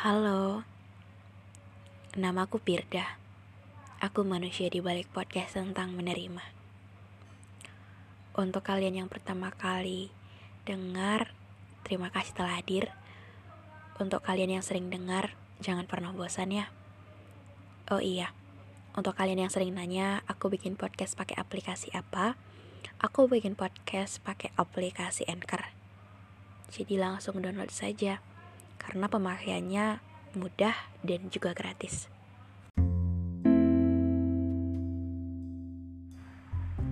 Halo, 0.00 0.64
namaku 2.16 2.56
Pirda. 2.56 3.20
Aku 4.00 4.24
manusia 4.24 4.72
di 4.72 4.80
balik 4.80 5.12
podcast 5.12 5.60
tentang 5.60 5.92
menerima. 5.92 6.40
Untuk 8.32 8.64
kalian 8.64 8.96
yang 9.04 9.12
pertama 9.12 9.52
kali 9.52 10.08
dengar, 10.64 11.36
terima 11.84 12.08
kasih 12.08 12.32
telah 12.32 12.56
hadir. 12.56 12.88
Untuk 14.00 14.24
kalian 14.24 14.56
yang 14.56 14.64
sering 14.64 14.88
dengar, 14.88 15.36
jangan 15.60 15.84
pernah 15.84 16.16
bosan 16.16 16.48
ya. 16.48 16.72
Oh 17.92 18.00
iya, 18.00 18.32
untuk 18.96 19.12
kalian 19.12 19.44
yang 19.44 19.52
sering 19.52 19.76
nanya, 19.76 20.24
aku 20.24 20.48
bikin 20.48 20.80
podcast 20.80 21.12
pakai 21.12 21.36
aplikasi 21.36 21.92
apa? 21.92 22.40
Aku 23.04 23.28
bikin 23.28 23.52
podcast 23.52 24.24
pakai 24.24 24.48
aplikasi 24.56 25.28
Anchor. 25.28 25.76
Jadi 26.72 26.96
langsung 26.96 27.44
download 27.44 27.68
saja 27.68 28.24
karena 28.90 29.06
pemakaiannya 29.06 29.86
mudah 30.34 30.74
dan 31.06 31.30
juga 31.30 31.54
gratis. 31.54 32.10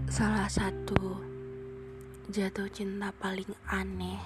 Salah 0.06 0.46
satu 0.46 1.18
jatuh 2.30 2.70
cinta 2.70 3.10
paling 3.18 3.50
aneh 3.66 4.22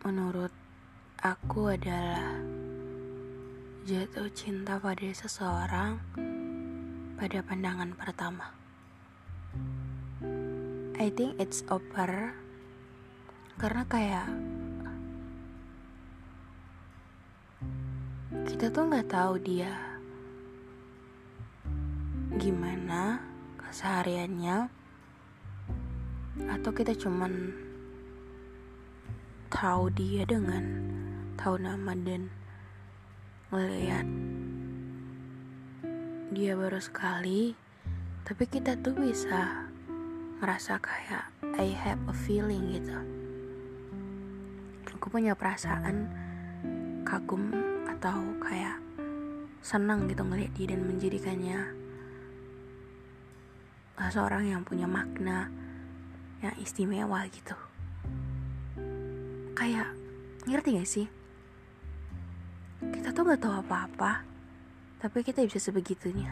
menurut 0.00 0.48
aku 1.20 1.76
adalah 1.76 2.40
jatuh 3.84 4.32
cinta 4.32 4.80
pada 4.80 5.12
seseorang 5.12 6.00
pada 7.20 7.44
pandangan 7.44 7.92
pertama. 7.92 8.48
I 10.96 11.12
think 11.12 11.36
it's 11.36 11.60
over 11.68 12.32
karena 13.60 13.84
kayak 13.92 14.53
kita 18.54 18.70
tuh 18.70 18.86
nggak 18.86 19.10
tahu 19.10 19.34
dia. 19.42 19.74
Gimana 22.38 23.18
kesehariannya? 23.58 24.70
Atau 26.54 26.70
kita 26.70 26.94
cuman 26.94 27.50
tahu 29.50 29.90
dia 29.98 30.22
dengan 30.22 30.62
tahu 31.34 31.58
nama 31.58 31.98
dan 31.98 32.30
ngeliat 33.50 34.06
dia 36.30 36.54
baru 36.54 36.78
sekali 36.78 37.58
tapi 38.22 38.46
kita 38.46 38.78
tuh 38.78 38.94
bisa 38.94 39.66
ngerasa 40.38 40.78
kayak 40.78 41.26
I 41.58 41.74
have 41.74 41.98
a 42.06 42.14
feeling 42.14 42.70
gitu. 42.70 43.02
Aku 44.94 45.10
punya 45.10 45.34
perasaan 45.34 46.06
kagum 47.02 47.73
atau 48.04 48.36
kayak 48.36 48.76
senang 49.64 50.04
gitu 50.12 50.28
ngeliat 50.28 50.52
dia 50.52 50.76
dan 50.76 50.84
menjadikannya 50.84 51.72
seorang 54.12 54.44
yang 54.44 54.60
punya 54.60 54.84
makna 54.84 55.48
yang 56.44 56.52
istimewa 56.60 57.24
gitu. 57.32 57.56
Kayak 59.56 59.88
ngerti 60.44 60.68
gak 60.76 60.84
sih? 60.84 61.06
Kita 62.92 63.16
tuh 63.16 63.24
gak 63.24 63.40
tahu 63.40 63.64
apa-apa 63.64 64.20
tapi 65.00 65.24
kita 65.24 65.40
bisa 65.48 65.56
sebegitunya. 65.56 66.28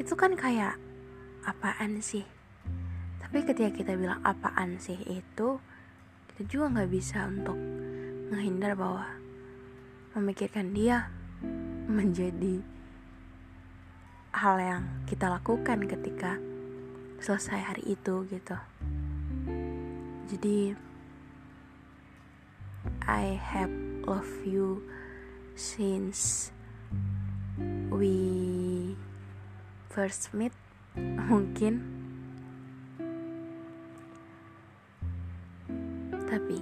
Itu 0.00 0.16
kan 0.16 0.32
kayak 0.32 0.80
apaan 1.44 2.00
sih? 2.00 2.24
Tapi 3.20 3.44
ketika 3.44 3.68
kita 3.68 3.92
bilang 4.00 4.24
apaan 4.24 4.80
sih 4.80 4.96
itu 5.12 5.60
kita 6.32 6.40
juga 6.48 6.72
nggak 6.72 6.88
bisa 6.88 7.28
untuk 7.28 7.60
menghindar 8.32 8.72
bahwa 8.72 9.17
memikirkan 10.16 10.72
dia 10.72 11.12
menjadi 11.88 12.60
hal 14.32 14.56
yang 14.60 14.82
kita 15.08 15.26
lakukan 15.26 15.88
ketika 15.88 16.36
selesai 17.18 17.74
hari 17.74 17.84
itu 17.98 18.28
gitu. 18.30 18.56
Jadi 20.28 20.76
I 23.08 23.34
have 23.40 23.72
love 24.04 24.28
you 24.44 24.84
since 25.56 26.52
we 27.90 28.94
first 29.90 30.30
meet 30.36 30.54
mungkin. 31.26 31.82
Tapi 36.28 36.60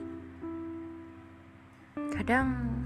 kadang 2.14 2.85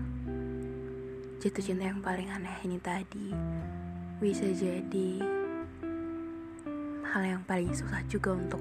jatuh 1.40 1.64
cinta 1.64 1.88
yang 1.88 2.04
paling 2.04 2.28
aneh 2.28 2.52
ini 2.68 2.76
tadi. 2.76 3.32
Bisa 4.20 4.44
jadi 4.52 5.24
hal 7.00 7.22
yang 7.24 7.42
paling 7.48 7.72
susah 7.72 8.04
juga 8.12 8.36
untuk 8.36 8.60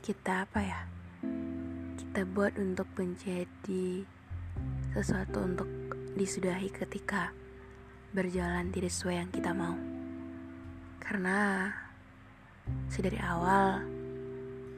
kita 0.00 0.48
apa 0.48 0.60
ya 0.64 0.80
kita 2.00 2.24
buat 2.32 2.56
untuk 2.56 2.88
menjadi 2.96 4.08
sesuatu 4.96 5.44
untuk 5.44 5.68
disudahi 6.16 6.72
ketika 6.72 7.36
berjalan 8.16 8.72
tidak 8.72 8.96
sesuai 8.96 9.16
yang 9.20 9.28
kita 9.28 9.52
mau. 9.52 9.76
Karena 11.04 11.68
sedari 12.88 13.20
awal 13.20 13.84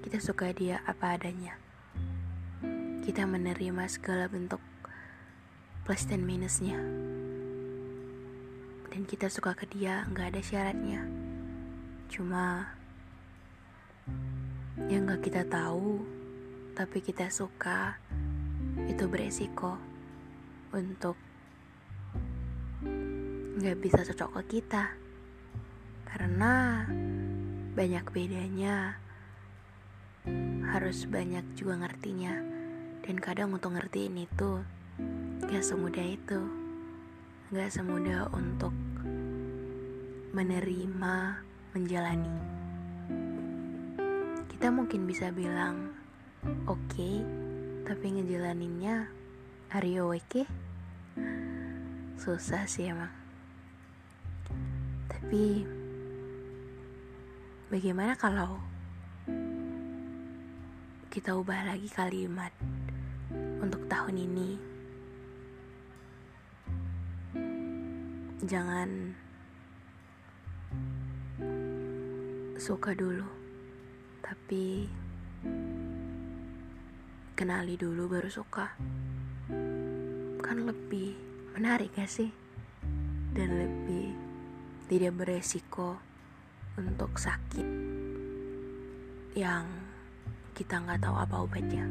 kita 0.02 0.18
suka 0.18 0.50
dia 0.50 0.82
apa 0.90 1.14
adanya. 1.14 1.54
Kita 3.06 3.22
menerima 3.22 3.86
segala 3.86 4.26
bentuk 4.26 4.58
plus 5.86 6.02
dan 6.10 6.26
minusnya. 6.26 6.74
Dan 8.90 9.06
kita 9.06 9.30
suka 9.30 9.54
ke 9.54 9.70
dia 9.70 10.02
nggak 10.10 10.34
ada 10.34 10.42
syaratnya. 10.42 11.06
Cuma 12.10 12.74
yang 14.90 15.06
nggak 15.06 15.30
kita 15.30 15.46
tahu 15.46 16.02
tapi 16.74 16.98
kita 16.98 17.30
suka 17.30 18.02
itu 18.90 19.06
beresiko 19.06 19.78
untuk 20.74 21.14
nggak 23.62 23.78
bisa 23.78 24.02
cocok 24.10 24.42
ke 24.42 24.58
kita. 24.58 24.90
Karena 26.02 26.82
banyak 27.78 28.04
bedanya. 28.10 28.98
Harus 30.66 31.06
banyak 31.06 31.46
juga 31.54 31.78
ngertinya. 31.78 32.42
Dan 33.06 33.22
kadang 33.22 33.54
untuk 33.54 33.78
ngertiin 33.78 34.26
itu 34.26 34.66
gak 35.46 35.64
semudah 35.64 36.06
itu. 36.06 36.40
Gak 37.54 37.70
semudah 37.70 38.28
untuk 38.34 38.74
menerima 40.36 41.16
menjalani. 41.72 42.36
Kita 44.52 44.68
mungkin 44.72 45.08
bisa 45.08 45.32
bilang 45.32 45.92
oke 46.64 46.80
okay, 46.92 47.24
tapi 47.88 48.20
ngejalaninnya 48.20 49.08
are 49.72 49.88
you 49.88 50.08
okay 50.12 50.46
susah 52.16 52.64
sih 52.64 52.88
emang. 52.88 53.12
Tapi 55.06 55.62
bagaimana 57.68 58.16
kalau 58.16 58.58
kita 61.12 61.36
ubah 61.36 61.72
lagi 61.72 61.88
kalimat 61.92 62.52
untuk 63.60 63.84
tahun 63.88 64.16
ini 64.16 64.75
jangan 68.46 69.12
suka 72.56 72.94
dulu 72.94 73.26
tapi 74.22 74.86
kenali 77.34 77.74
dulu 77.74 78.06
baru 78.06 78.30
suka 78.30 78.70
kan 80.40 80.58
lebih 80.62 81.18
menarik 81.58 81.90
gak 81.98 82.06
sih 82.08 82.30
dan 83.34 83.50
lebih 83.50 84.14
tidak 84.86 85.12
beresiko 85.18 85.98
untuk 86.78 87.18
sakit 87.18 87.66
yang 89.36 89.68
kita 90.56 90.80
nggak 90.80 91.04
tahu 91.04 91.16
apa 91.20 91.36
obatnya. 91.44 91.84